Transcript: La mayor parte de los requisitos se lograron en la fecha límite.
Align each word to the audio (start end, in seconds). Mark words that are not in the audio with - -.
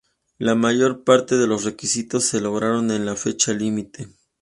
La 0.39 0.55
mayor 0.55 1.03
parte 1.03 1.37
de 1.37 1.45
los 1.45 1.63
requisitos 1.63 2.23
se 2.25 2.41
lograron 2.41 2.89
en 2.89 3.05
la 3.05 3.15
fecha 3.15 3.53
límite. 3.53 4.07